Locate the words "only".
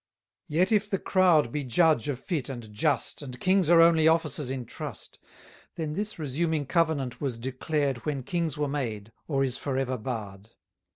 3.81-4.07